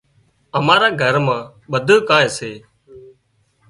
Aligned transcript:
امارا 0.57 0.89
گھر 1.01 1.15
مان 1.25 1.41
ٻڌونئي 1.71 2.05
ڪانئن 2.09 2.35
سي 2.37 2.51